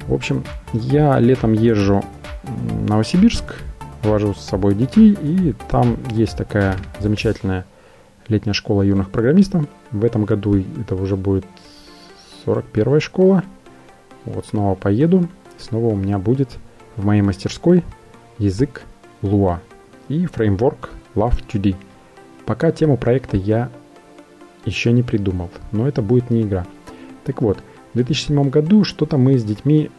В 0.06 0.12
общем, 0.12 0.44
я 0.74 1.18
летом 1.18 1.54
езжу 1.54 2.04
в 2.42 2.90
Новосибирск, 2.90 3.54
вожу 4.02 4.34
с 4.34 4.40
собой 4.40 4.74
детей, 4.74 5.16
и 5.18 5.54
там 5.70 5.96
есть 6.10 6.36
такая 6.36 6.76
замечательная 7.00 7.64
летняя 8.28 8.52
школа 8.52 8.82
юных 8.82 9.10
программистов. 9.10 9.64
В 9.92 10.04
этом 10.04 10.26
году 10.26 10.62
это 10.78 10.94
уже 10.94 11.16
будет 11.16 11.46
41 12.44 13.00
школа. 13.00 13.44
Вот 14.26 14.44
снова 14.44 14.74
поеду. 14.74 15.26
Снова 15.58 15.86
у 15.86 15.96
меня 15.96 16.18
будет 16.18 16.58
в 16.96 17.06
моей 17.06 17.22
мастерской 17.22 17.82
язык 18.38 18.82
Lua 19.22 19.58
и 20.08 20.26
фреймворк 20.26 20.90
Love 21.14 21.44
2D. 21.48 21.76
Пока 22.44 22.70
тему 22.70 22.96
проекта 22.96 23.36
я 23.36 23.70
еще 24.64 24.92
не 24.92 25.02
придумал, 25.02 25.50
но 25.70 25.88
это 25.88 26.02
будет 26.02 26.30
не 26.30 26.42
игра. 26.42 26.66
Так 27.24 27.42
вот, 27.42 27.58
в 27.92 27.96
2007 27.96 28.50
году 28.50 28.84
что-то 28.84 29.16
мы 29.16 29.38
с 29.38 29.44
детьми, 29.44 29.90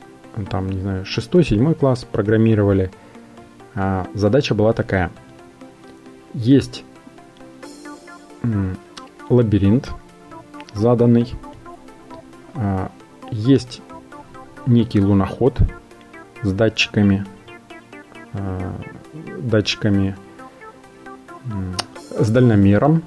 там, 0.49 0.69
не 0.69 0.79
знаю, 0.81 1.05
6-7 1.05 1.73
класс 1.75 2.05
программировали. 2.09 2.91
А 3.75 4.07
задача 4.13 4.55
была 4.55 4.73
такая. 4.73 5.11
Есть 6.33 6.83
лабиринт 9.29 9.91
заданный, 10.73 11.33
а, 12.55 12.91
есть 13.31 13.81
некий 14.65 14.99
луноход 15.01 15.59
с 16.41 16.51
датчиками, 16.51 17.25
датчиками 19.39 20.15
с 22.17 22.29
дальномером 22.29 23.03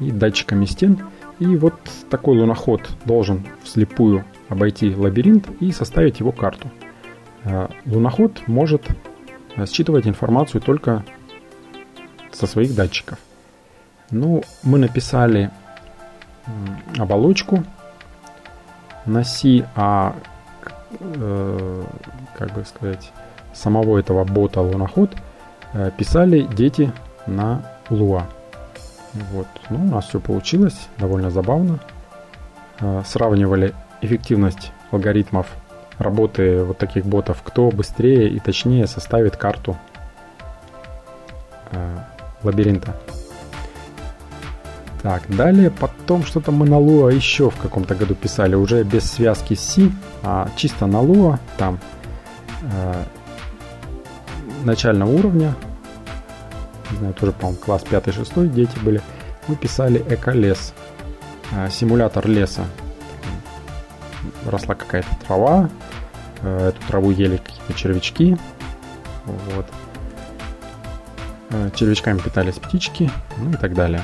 и 0.00 0.10
датчиками 0.10 0.64
стен– 0.66 0.98
и 1.38 1.56
вот 1.56 1.74
такой 2.10 2.38
луноход 2.38 2.88
должен 3.04 3.46
вслепую 3.62 4.24
обойти 4.48 4.94
лабиринт 4.94 5.48
и 5.60 5.70
составить 5.70 6.20
его 6.20 6.32
карту. 6.32 6.70
Э, 7.44 7.68
луноход 7.86 8.42
может 8.48 8.82
э, 9.56 9.66
считывать 9.66 10.06
информацию 10.06 10.60
только 10.60 11.04
со 12.32 12.46
своих 12.46 12.74
датчиков. 12.74 13.18
Ну, 14.10 14.42
мы 14.64 14.78
написали 14.78 15.50
оболочку 16.96 17.62
на 19.06 19.22
C, 19.22 19.68
а 19.76 20.16
э, 20.98 21.84
как 22.36 22.52
бы 22.52 22.64
сказать, 22.64 23.12
самого 23.58 23.98
этого 23.98 24.24
бота 24.24 24.60
луноход 24.60 25.10
э, 25.72 25.90
писали 25.96 26.42
дети 26.42 26.92
на 27.26 27.62
Lua. 27.90 28.22
Вот. 29.32 29.46
Ну, 29.70 29.84
у 29.84 29.88
нас 29.88 30.06
все 30.08 30.20
получилось, 30.20 30.88
довольно 30.98 31.30
забавно. 31.30 31.80
А, 32.80 33.02
сравнивали 33.04 33.74
эффективность 34.00 34.72
алгоритмов 34.90 35.46
работы 35.98 36.62
вот 36.62 36.78
таких 36.78 37.04
ботов, 37.04 37.42
кто 37.44 37.70
быстрее 37.70 38.28
и 38.28 38.38
точнее 38.38 38.86
составит 38.86 39.36
карту 39.36 39.76
а, 41.72 42.06
лабиринта. 42.42 42.94
Так, 45.02 45.22
далее 45.28 45.70
потом 45.70 46.24
что-то 46.24 46.50
мы 46.50 46.66
на 46.66 46.74
Lua 46.74 47.14
еще 47.14 47.50
в 47.50 47.56
каком-то 47.56 47.94
году 47.94 48.14
писали, 48.14 48.56
уже 48.56 48.82
без 48.82 49.10
связки 49.10 49.54
C, 49.54 49.90
а 50.22 50.48
чисто 50.56 50.86
на 50.86 50.96
Lua, 50.96 51.38
там 51.56 51.78
э, 52.62 53.04
начального 54.64 55.10
уровня, 55.10 55.54
не 56.90 56.98
знаю, 56.98 57.14
тоже, 57.14 57.32
по-моему, 57.32 57.60
класс 57.60 57.82
5-6 57.82 58.48
дети 58.48 58.78
были, 58.82 59.00
мы 59.46 59.56
писали 59.56 60.04
эко-лес, 60.08 60.74
а, 61.52 61.68
симулятор 61.70 62.26
леса. 62.26 62.64
Росла 64.46 64.74
какая-то 64.74 65.08
трава, 65.26 65.70
э, 66.42 66.68
эту 66.68 66.86
траву 66.86 67.10
ели 67.10 67.38
какие-то 67.38 67.72
червячки. 67.74 68.36
Вот. 69.24 69.66
Э, 71.50 71.70
червячками 71.74 72.18
питались 72.18 72.56
птички, 72.56 73.10
ну 73.38 73.52
и 73.52 73.56
так 73.56 73.74
далее. 73.74 74.02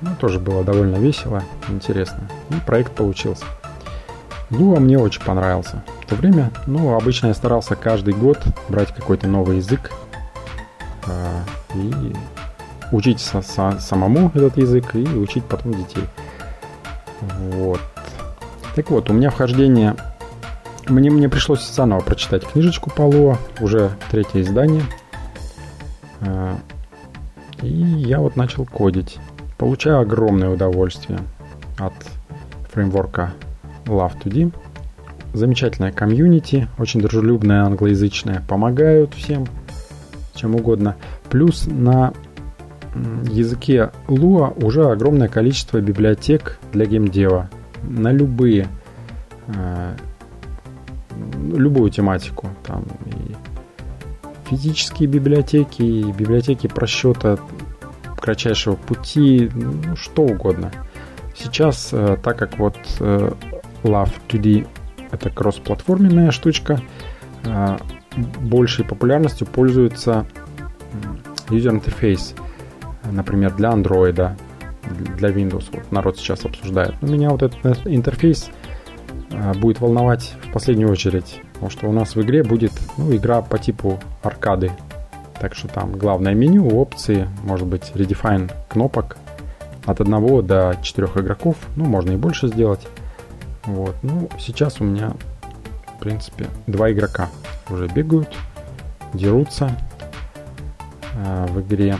Ну, 0.00 0.10
тоже 0.20 0.38
было 0.38 0.64
довольно 0.64 0.96
весело, 0.96 1.42
интересно. 1.68 2.28
И 2.50 2.54
проект 2.66 2.92
получился. 2.92 3.44
Lua 4.50 4.78
мне 4.78 4.98
очень 4.98 5.22
понравился. 5.22 5.82
В 6.04 6.10
то 6.10 6.16
время, 6.16 6.50
ну, 6.66 6.94
обычно 6.96 7.28
я 7.28 7.34
старался 7.34 7.76
каждый 7.76 8.14
год 8.14 8.38
брать 8.68 8.94
какой-то 8.94 9.26
новый 9.26 9.56
язык 9.56 9.90
э, 11.06 11.40
и 11.74 12.14
учить 12.92 13.20
со, 13.20 13.40
со, 13.40 13.78
самому 13.80 14.30
этот 14.34 14.56
язык 14.58 14.94
и 14.94 15.04
учить 15.04 15.44
потом 15.44 15.72
детей. 15.72 16.04
Вот. 17.20 17.80
Так 18.74 18.90
вот, 18.90 19.10
у 19.10 19.12
меня 19.12 19.30
вхождение... 19.30 19.96
Мне, 20.86 21.10
мне 21.10 21.30
пришлось 21.30 21.66
заново 21.66 22.00
прочитать 22.00 22.44
книжечку 22.46 22.90
Lua, 22.94 23.38
уже 23.60 23.92
третье 24.10 24.42
издание– 24.42 24.82
а, 26.26 26.58
и 27.62 27.68
я 27.68 28.20
вот 28.20 28.36
начал 28.36 28.64
кодить. 28.64 29.18
Получаю 29.58 30.00
огромное 30.00 30.50
удовольствие 30.50 31.20
от 31.78 31.94
фреймворка 32.72 33.32
Love2D. 33.86 34.52
Замечательная 35.34 35.90
комьюнити, 35.90 36.68
очень 36.78 37.00
дружелюбная, 37.00 37.64
англоязычная, 37.64 38.42
помогают 38.48 39.14
всем, 39.14 39.46
чем 40.34 40.54
угодно. 40.54 40.96
Плюс 41.28 41.66
на 41.66 42.14
языке 43.24 43.90
Lua 44.06 44.54
уже 44.64 44.86
огромное 44.86 45.26
количество 45.26 45.80
библиотек 45.80 46.58
для 46.72 46.86
геймдева 46.86 47.50
на 47.82 48.12
любые 48.12 48.68
а, 49.48 49.96
любую 51.52 51.90
тематику. 51.90 52.48
Там 52.64 52.84
и 53.06 53.34
физические 54.48 55.08
библиотеки, 55.08 56.12
библиотеки 56.12 56.68
просчета 56.68 57.38
кратчайшего 58.16 58.76
пути, 58.76 59.50
ну, 59.52 59.96
что 59.96 60.22
угодно. 60.22 60.70
Сейчас, 61.36 61.88
э, 61.92 62.16
так 62.22 62.38
как 62.38 62.58
вот 62.58 62.76
э, 63.00 63.32
Love2D 63.82 64.66
это 65.14 65.30
кроссплатформенная 65.30 66.30
штучка, 66.30 66.80
э, 67.44 67.78
большей 68.40 68.84
популярностью 68.84 69.46
пользуется 69.46 70.26
user 71.48 71.82
interface, 71.82 72.38
например, 73.10 73.54
для 73.54 73.70
Android, 73.70 74.36
для 75.16 75.30
Windows. 75.30 75.66
Вот 75.72 75.90
народ 75.90 76.18
сейчас 76.18 76.44
обсуждает. 76.44 76.94
Но 77.00 77.08
меня 77.08 77.30
вот 77.30 77.42
этот 77.42 77.86
интерфейс 77.86 78.50
будет 79.56 79.80
волновать 79.80 80.34
в 80.48 80.52
последнюю 80.52 80.90
очередь. 80.90 81.40
Потому 81.54 81.70
что 81.70 81.88
у 81.88 81.92
нас 81.92 82.14
в 82.14 82.22
игре 82.22 82.42
будет 82.42 82.72
ну, 82.96 83.14
игра 83.14 83.40
по 83.42 83.58
типу 83.58 83.98
аркады. 84.22 84.70
Так 85.40 85.54
что 85.54 85.68
там 85.68 85.92
главное 85.92 86.34
меню, 86.34 86.68
опции, 86.68 87.28
может 87.42 87.66
быть, 87.66 87.92
redefine 87.94 88.52
кнопок 88.68 89.16
от 89.84 90.00
1 90.00 90.46
до 90.46 90.76
4 90.82 91.08
игроков. 91.16 91.56
Ну, 91.76 91.84
можно 91.84 92.12
и 92.12 92.16
больше 92.16 92.48
сделать. 92.48 92.86
Вот. 93.66 93.96
Ну, 94.02 94.28
сейчас 94.38 94.80
у 94.80 94.84
меня, 94.84 95.12
в 95.96 95.98
принципе, 95.98 96.48
два 96.66 96.92
игрока 96.92 97.28
уже 97.70 97.88
бегают, 97.88 98.34
дерутся 99.12 99.76
э, 101.14 101.46
в 101.48 101.60
игре. 101.60 101.96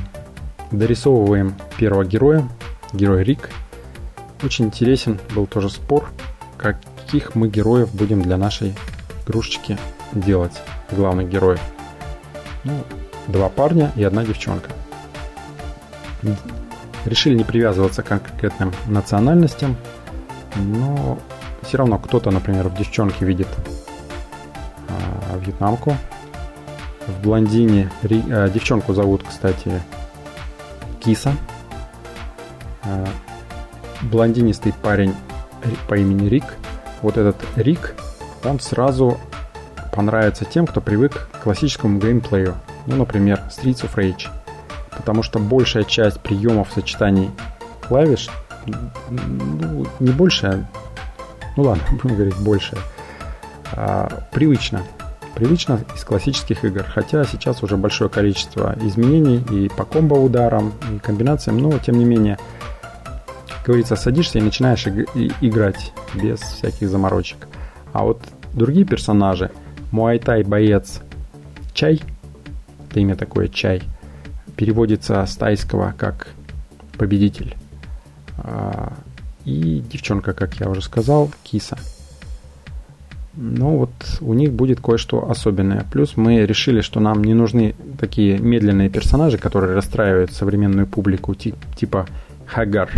Дорисовываем 0.71 1.55
первого 1.79 2.05
героя, 2.05 2.49
герой 2.93 3.25
Рик. 3.25 3.51
Очень 4.43 4.67
интересен 4.67 5.19
был 5.35 5.47
тоже 5.47 5.71
спор, 5.71 6.11
каких 6.59 7.35
мы 7.35 7.49
героев 7.49 7.95
будем 7.95 8.23
для 8.23 8.37
нашей 8.37 8.75
игрушечки 9.27 9.79
делать 10.13 10.61
главных 10.91 11.29
героев. 11.29 11.61
Ну, 12.65 12.73
два 13.29 13.49
парня 13.49 13.93
и 13.97 14.05
одна 14.05 14.25
девчонка. 14.25 14.71
Решили 17.05 17.37
не 17.37 17.45
привязываться 17.45 18.03
к 18.03 18.09
конкретным 18.09 18.73
национальностям, 18.87 19.77
но 20.57 21.19
все 21.65 21.79
равно 21.79 21.99
кто-то, 21.99 22.31
например, 22.31 22.69
в 22.69 22.77
девчонке 22.77 23.25
видит 23.25 23.49
а, 24.89 25.37
вьетнамку, 25.39 25.97
в 27.07 27.23
блондине 27.23 27.91
ри, 28.03 28.23
а, 28.31 28.49
девчонку 28.49 28.95
зовут, 28.95 29.25
кстати, 29.29 29.81
Киса, 31.01 31.35
а, 32.85 33.07
блондинистый 34.03 34.73
парень 34.83 35.15
по 35.89 35.95
имени 35.95 36.29
Рик. 36.29 36.45
Вот 37.03 37.17
этот 37.17 37.37
Рик 37.57 37.95
он 38.45 38.61
сразу 38.61 39.19
понравится 39.93 40.45
тем, 40.45 40.67
кто 40.67 40.81
привык 40.81 41.29
к 41.33 41.43
классическому 41.43 41.99
геймплею, 41.99 42.55
ну, 42.87 42.97
например, 42.97 43.43
Streets 43.49 43.85
of 43.85 43.95
Rage. 43.95 44.29
Потому 44.97 45.23
что 45.23 45.39
большая 45.39 45.85
часть 45.85 46.21
приемов 46.21 46.69
сочетаний 46.73 47.31
клавиш, 47.87 48.29
ну, 48.67 49.87
не 50.01 50.11
большая, 50.11 50.69
ну 51.57 51.63
ладно, 51.65 51.83
будем 52.03 52.17
говорить 52.17 52.39
большая, 52.41 52.81
а, 53.73 54.27
привычно. 54.33 54.83
Привычно 55.35 55.81
из 55.97 56.05
классических 56.05 56.65
игр. 56.65 56.85
Хотя 56.85 57.25
сейчас 57.25 57.63
уже 57.65 57.77
большое 57.77 58.09
количество 58.09 58.77
изменений 58.83 59.45
и 59.51 59.69
по 59.69 59.85
комбо 59.85 60.15
ударам, 60.15 60.73
и 60.93 61.01
комбинациям, 61.01 61.59
но 61.59 61.77
тем 61.81 61.99
не 61.99 62.05
менее, 62.05 62.39
как 63.49 63.67
говорится, 63.67 63.97
садишься 63.97 64.39
и 64.39 64.43
начинаешь 64.43 64.87
играть 64.87 65.93
без 66.15 66.39
всяких 66.39 66.89
заморочек. 66.89 67.49
А 67.93 68.05
вот 68.05 68.23
другие 68.53 68.87
персонажи, 68.87 69.51
Муайтай 69.91 70.45
боец 70.45 71.01
Чай, 71.73 72.01
это 72.89 73.01
имя 73.01 73.17
такое 73.17 73.49
Чай, 73.49 73.83
переводится 74.57 75.27
с 75.27 75.37
тайского 75.37 75.95
как 75.99 76.29
победитель. 76.97 77.57
И 79.45 79.81
девчонка, 79.91 80.33
как 80.33 80.55
я 80.55 80.69
уже 80.69 80.83
сказал, 80.83 81.31
киса. 81.43 81.79
Ну 83.35 83.79
вот 83.79 83.91
у 84.21 84.33
них 84.33 84.53
будет 84.53 84.81
кое-что 84.81 85.29
особенное. 85.29 85.85
Плюс 85.91 86.17
мы 86.17 86.47
решили, 86.47 86.81
что 86.81 87.01
нам 87.01 87.25
не 87.25 87.35
нужны 87.35 87.75
такие 87.99 88.39
медленные 88.39 88.89
персонажи, 88.89 89.39
которые 89.39 89.75
расстраивают 89.75 90.33
современную 90.33 90.87
публику, 90.87 91.35
типа 91.35 92.07
Хагар 92.47 92.91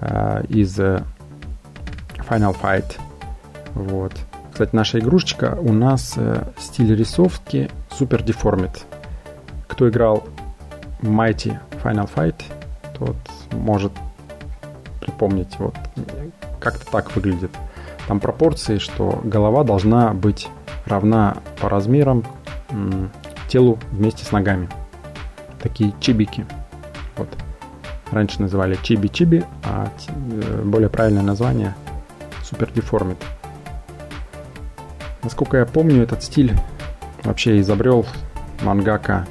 а, 0.00 0.42
из 0.48 0.78
э, 0.78 1.02
Final 2.28 2.54
Fight 2.60 2.98
вот. 3.76 4.14
Кстати, 4.50 4.74
наша 4.74 4.98
игрушечка 4.98 5.58
у 5.60 5.70
нас 5.74 6.14
э, 6.16 6.44
стиль 6.58 6.96
рисовки 6.96 7.70
Super 7.90 8.24
Deformed. 8.24 8.84
Кто 9.66 9.90
играл 9.90 10.26
Mighty 11.02 11.58
Final 11.84 12.08
Fight, 12.12 12.42
тот 12.98 13.16
может 13.52 13.92
припомнить, 15.06 15.58
вот 15.58 15.74
как-то 16.60 16.90
так 16.90 17.14
выглядит. 17.14 17.50
Там 18.08 18.20
пропорции, 18.20 18.78
что 18.78 19.20
голова 19.24 19.64
должна 19.64 20.12
быть 20.12 20.48
равна 20.84 21.38
по 21.60 21.68
размерам 21.68 22.24
телу 23.48 23.78
вместе 23.90 24.24
с 24.24 24.32
ногами. 24.32 24.68
Такие 25.62 25.94
чибики. 26.00 26.44
Вот. 27.16 27.28
Раньше 28.10 28.40
называли 28.40 28.78
чиби-чиби, 28.82 29.44
а 29.64 29.88
э, 30.08 30.62
более 30.62 30.88
правильное 30.88 31.22
название 31.22 31.74
Deformed. 32.52 33.16
Насколько 35.24 35.56
я 35.56 35.66
помню, 35.66 36.02
этот 36.02 36.22
стиль 36.22 36.52
вообще 37.24 37.58
изобрел 37.58 38.06
мангака 38.62 39.26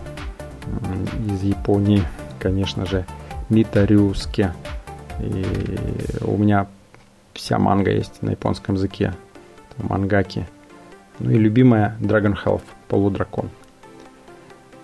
из 1.30 1.42
Японии, 1.44 2.04
конечно 2.40 2.86
же, 2.86 3.06
Митарюске. 3.50 4.54
И 5.20 5.46
у 6.22 6.38
меня 6.38 6.68
вся 7.34 7.60
манга 7.60 7.92
есть 7.92 8.22
на 8.22 8.32
японском 8.32 8.76
языке. 8.76 9.14
Мангаки. 9.78 10.48
Ну 11.20 11.32
и 11.32 11.38
любимая 11.38 11.98
Dragon 12.00 12.36
Health, 12.36 12.64
полудракон. 12.88 13.50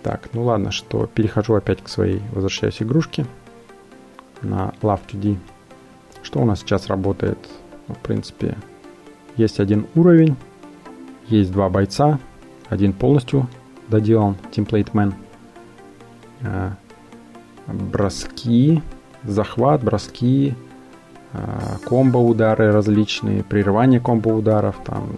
Так, 0.03 0.29
ну 0.33 0.43
ладно, 0.43 0.71
что 0.71 1.05
перехожу 1.05 1.55
опять 1.55 1.81
к 1.83 1.87
своей, 1.87 2.21
возвращаюсь 2.31 2.81
игрушке 2.81 3.25
на 4.41 4.73
Love 4.81 5.01
2D. 5.07 5.37
Что 6.23 6.39
у 6.39 6.45
нас 6.45 6.59
сейчас 6.59 6.87
работает? 6.87 7.37
Ну, 7.87 7.95
в 7.95 7.99
принципе, 7.99 8.57
есть 9.37 9.59
один 9.59 9.87
уровень, 9.95 10.35
есть 11.27 11.51
два 11.51 11.69
бойца. 11.69 12.19
Один 12.69 12.93
полностью 12.93 13.47
доделан, 13.89 14.37
Man. 14.53 15.13
А, 16.43 16.75
броски, 17.67 18.81
захват, 19.23 19.84
броски, 19.84 20.55
а, 21.34 21.77
комбо-удары 21.86 22.71
различные, 22.71 23.43
прерывание 23.43 23.99
комбо-ударов, 23.99 24.75
там, 24.84 25.15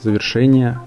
завершение 0.00 0.78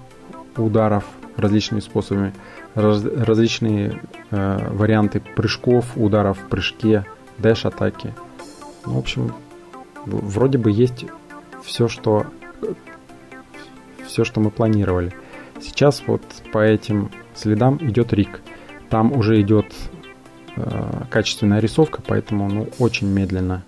ударов 0.56 1.03
различными 1.36 1.82
способами, 1.82 2.34
раз, 2.73 3.03
различные 3.03 4.01
э, 4.32 4.69
варианты 4.71 5.21
прыжков, 5.36 5.86
ударов 5.95 6.39
в 6.39 6.47
прыжке, 6.47 7.06
дэш-атаки. 7.38 8.13
Ну, 8.86 8.93
в 8.93 8.97
общем, 8.97 9.34
вроде 10.06 10.58
бы 10.58 10.71
есть 10.71 11.06
все, 11.63 11.88
что 11.88 12.25
все, 14.06 14.23
что 14.23 14.39
мы 14.39 14.49
планировали. 14.49 15.13
Сейчас 15.62 16.03
вот 16.08 16.21
по 16.51 16.60
этим 16.60 17.12
следам 17.36 17.77
идет 17.82 18.13
Рик. 18.13 18.41
там 18.89 19.12
уже 19.12 19.41
идет 19.41 19.73
э, 20.58 21.04
качественная 21.10 21.60
рисовка, 21.60 22.02
поэтому 22.06 22.50
ну, 22.50 22.70
очень 22.80 23.08
медленно. 23.08 23.63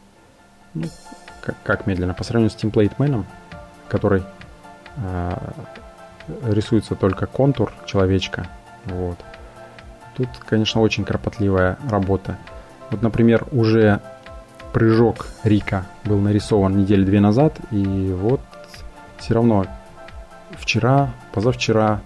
Ну, 0.73 0.85
как, 1.41 1.55
как 1.63 1.87
медленно? 1.87 2.13
По 2.13 2.23
сравнению 2.23 2.51
с 2.51 2.61
Template 2.61 2.97
Man, 2.97 3.23
который 3.87 4.23
э, 4.97 5.37
рисуется 6.43 6.95
только 6.95 7.25
контур 7.25 7.71
человечка. 7.85 8.47
Вот. 8.85 9.17
Тут, 10.15 10.29
конечно, 10.45 10.81
очень 10.81 11.05
кропотливая 11.05 11.77
работа. 11.89 12.37
Вот, 12.91 13.01
например, 13.01 13.47
уже 13.51 14.01
прыжок 14.73 15.27
Рика 15.43 15.85
был 16.05 16.19
нарисован 16.19 16.77
недели 16.77 17.03
две 17.03 17.19
назад, 17.19 17.57
и 17.71 18.11
вот 18.11 18.41
все 19.17 19.33
равно 19.33 19.65
вчера, 20.57 21.11
позавчера 21.33 22.01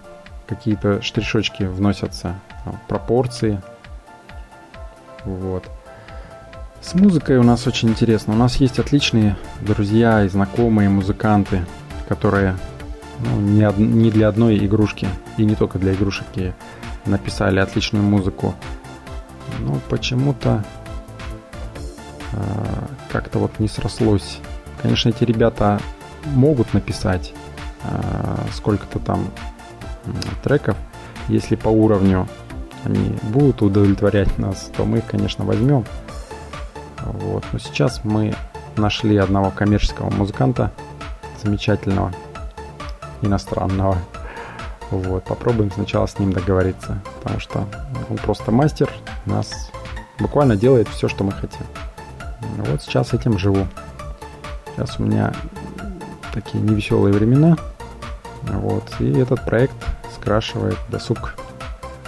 какие-то 0.48 1.02
штришочки 1.02 1.63
вносятся, 1.63 2.36
пропорции. 2.88 3.62
Вот. 5.25 5.69
С 6.81 6.93
музыкой 6.95 7.38
у 7.38 7.43
нас 7.43 7.65
очень 7.65 7.89
интересно. 7.89 8.33
У 8.33 8.38
нас 8.38 8.57
есть 8.57 8.77
отличные 8.77 9.38
друзья 9.62 10.23
и 10.23 10.27
знакомые 10.27 10.89
музыканты, 10.89 11.65
которые 12.09 12.57
ну, 13.19 13.39
не, 13.39 13.67
од... 13.67 13.77
не 13.77 14.12
для 14.12 14.27
одной 14.27 14.57
игрушки 14.57 15.07
и 15.38 15.45
не 15.45 15.55
только 15.55 15.79
для 15.79 15.93
игрушек 15.93 16.25
написали 17.05 17.59
отличную 17.59 18.03
музыку. 18.03 18.53
Но 19.59 19.79
почему-то 19.89 20.63
э, 22.33 22.38
как-то 23.12 23.39
вот 23.39 23.59
не 23.59 23.67
срослось. 23.67 24.39
Конечно, 24.81 25.09
эти 25.09 25.23
ребята 25.23 25.79
могут 26.25 26.73
написать 26.73 27.33
э, 27.83 28.36
сколько-то 28.53 28.99
там 28.99 29.29
треков, 30.43 30.75
если 31.29 31.55
по 31.55 31.69
уровню 31.69 32.27
они 32.86 33.15
будут 33.24 33.62
удовлетворять 33.62 34.38
нас, 34.38 34.72
то 34.76 34.86
мы 34.86 35.00
их, 35.00 35.06
конечно, 35.06 35.46
возьмем. 35.46 35.86
Вот. 37.04 37.43
Но 37.52 37.60
сейчас 37.60 38.04
мы 38.04 38.34
нашли 38.76 39.17
одного 39.17 39.52
коммерческого 39.52 40.10
музыканта, 40.10 40.72
замечательного, 41.41 42.13
иностранного. 43.22 43.98
Вот, 44.91 45.24
попробуем 45.24 45.72
сначала 45.72 46.06
с 46.06 46.19
ним 46.19 46.34
договориться, 46.34 47.00
потому 47.19 47.39
что 47.39 47.65
он 48.10 48.17
просто 48.17 48.52
мастер, 48.52 48.89
нас 49.26 49.72
буквально 50.19 50.56
делает 50.56 50.88
все, 50.88 51.08
что 51.08 51.24
мы 51.24 51.32
хотим. 51.32 51.65
Вот 52.58 52.82
сейчас 52.84 53.13
этим 53.13 53.39
живу. 53.39 53.67
Сейчас 54.76 55.00
у 55.00 55.04
меня 55.04 55.34
такие 56.34 56.63
невеселые 56.63 57.13
времена. 57.13 57.58
Вот, 58.43 58.84
и 59.00 59.12
этот 59.13 59.46
проект 59.46 59.76
скрашивает 60.13 60.78
досуг. 60.89 61.36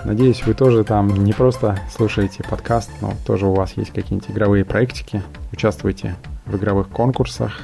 Надеюсь, 0.05 0.45
вы 0.45 0.53
тоже 0.53 0.83
там 0.83 1.07
не 1.23 1.33
просто 1.33 1.79
слушаете 1.91 2.43
подкаст, 2.43 2.91
но 3.01 3.15
тоже 3.25 3.47
у 3.47 3.55
вас 3.55 3.75
есть 3.75 3.91
какие-нибудь 3.91 4.29
игровые 4.29 4.63
проектики, 4.63 5.23
участвуете 5.51 6.15
в 6.45 6.55
игровых 6.55 6.89
конкурсах, 6.89 7.59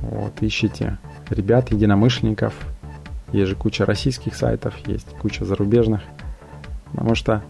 вот, 0.00 0.32
ищите 0.40 0.98
ребят, 1.30 1.70
единомышленников. 1.70 2.52
Есть 3.30 3.50
же 3.50 3.54
куча 3.54 3.86
российских 3.86 4.34
сайтов, 4.34 4.74
есть 4.88 5.06
куча 5.20 5.44
зарубежных. 5.44 6.02
Потому 6.90 7.14
что 7.14 7.44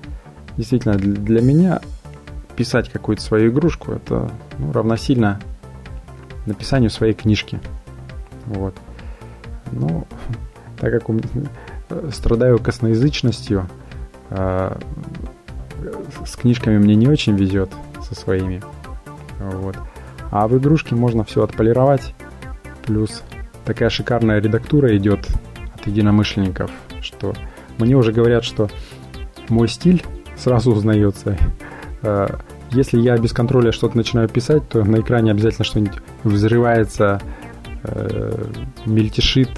действительно 0.59 0.97
для 0.97 1.41
меня 1.41 1.81
писать 2.55 2.91
какую-то 2.91 3.23
свою 3.23 3.51
игрушку 3.51 3.93
это 3.93 4.31
ну, 4.59 4.73
равносильно 4.73 5.41
написанию 6.45 6.91
своей 6.91 7.15
книжки. 7.15 7.61
Вот. 8.45 8.75
Ну, 9.73 10.07
так 10.79 10.93
как 10.93 11.09
у 11.09 11.15
меня 11.15 11.31
страдаю 12.13 12.59
косноязычностью. 12.59 13.67
А, 14.37 14.79
с 16.27 16.37
книжками 16.37 16.79
мне 16.79 16.95
не 16.95 17.07
очень 17.07 17.37
везет 17.37 17.71
со 18.03 18.15
своими. 18.15 18.63
Вот. 19.39 19.77
А 20.31 20.49
в 20.49 20.59
игрушке 20.59 20.95
можно 20.95 21.25
все 21.25 21.45
отполировать. 21.45 22.15
Плюс 22.85 23.23
такая 23.65 23.91
шикарная 23.91 24.41
редактура 24.41 24.97
идет 24.97 25.27
от 25.75 25.87
единомышленников, 25.87 26.71
что 27.01 27.35
мне 27.79 27.95
уже 27.97 28.13
говорят, 28.13 28.45
что 28.45 28.69
мой 29.49 29.69
стиль 29.69 30.03
сразу 30.37 30.73
узнается. 30.73 31.39
А, 32.03 32.41
если 32.71 32.99
я 32.99 33.17
без 33.17 33.33
контроля 33.33 33.71
что-то 33.71 33.97
начинаю 33.97 34.29
писать, 34.29 34.69
то 34.69 34.83
на 34.83 35.01
экране 35.01 35.31
обязательно 35.31 35.65
что-нибудь 35.65 35.99
взрывается, 36.25 37.21
э, 37.85 38.45
мельтешит, 38.85 39.51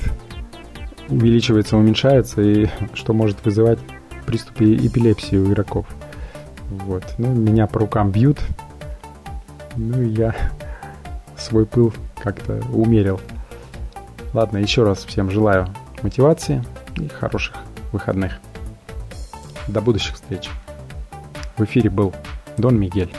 увеличивается, 1.08 1.78
уменьшается, 1.78 2.42
и 2.42 2.68
что 2.92 3.14
может 3.14 3.42
вызывать 3.44 3.78
приступы 4.26 4.74
эпилепсии 4.74 5.36
у 5.36 5.46
игроков. 5.46 5.86
Вот. 6.70 7.04
Ну, 7.18 7.32
меня 7.32 7.66
по 7.66 7.80
рукам 7.80 8.10
бьют. 8.10 8.38
Ну, 9.76 10.02
и 10.02 10.08
я 10.08 10.34
свой 11.36 11.64
пыл 11.66 11.92
как-то 12.22 12.60
умерил. 12.72 13.20
Ладно, 14.32 14.58
еще 14.58 14.82
раз 14.82 15.04
всем 15.04 15.30
желаю 15.30 15.68
мотивации 16.02 16.62
и 16.96 17.08
хороших 17.08 17.56
выходных. 17.92 18.38
До 19.68 19.80
будущих 19.80 20.14
встреч. 20.14 20.50
В 21.56 21.64
эфире 21.64 21.90
был 21.90 22.12
Дон 22.58 22.78
Мигель. 22.78 23.12